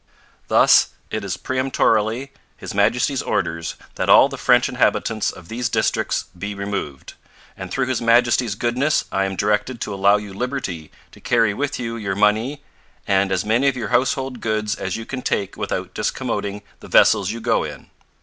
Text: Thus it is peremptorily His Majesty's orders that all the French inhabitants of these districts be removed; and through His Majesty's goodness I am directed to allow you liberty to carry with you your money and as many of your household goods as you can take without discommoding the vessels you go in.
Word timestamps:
Thus 0.47 0.93
it 1.11 1.23
is 1.23 1.37
peremptorily 1.37 2.31
His 2.57 2.73
Majesty's 2.73 3.21
orders 3.21 3.75
that 3.97 4.09
all 4.09 4.29
the 4.29 4.35
French 4.39 4.67
inhabitants 4.67 5.29
of 5.29 5.47
these 5.47 5.69
districts 5.69 6.25
be 6.35 6.55
removed; 6.55 7.13
and 7.55 7.69
through 7.69 7.85
His 7.85 8.01
Majesty's 8.01 8.55
goodness 8.55 9.05
I 9.11 9.25
am 9.25 9.35
directed 9.35 9.79
to 9.81 9.93
allow 9.93 10.17
you 10.17 10.33
liberty 10.33 10.91
to 11.11 11.21
carry 11.21 11.53
with 11.53 11.77
you 11.79 11.97
your 11.97 12.15
money 12.15 12.63
and 13.07 13.31
as 13.31 13.45
many 13.45 13.67
of 13.67 13.77
your 13.77 13.89
household 13.89 14.41
goods 14.41 14.73
as 14.73 14.97
you 14.97 15.05
can 15.05 15.21
take 15.21 15.55
without 15.55 15.93
discommoding 15.93 16.63
the 16.79 16.87
vessels 16.87 17.29
you 17.29 17.39
go 17.39 17.63
in. 17.63 17.91